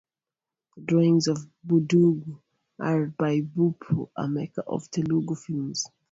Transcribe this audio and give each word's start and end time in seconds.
The 0.77 0.81
drawings 0.81 1.27
of 1.27 1.37
Budugu 1.63 2.41
are 2.79 3.05
by 3.19 3.41
Bapu, 3.41 4.09
a 4.17 4.27
maker 4.27 4.63
of 4.65 4.89
Telugu 4.89 5.35
films. 5.35 5.91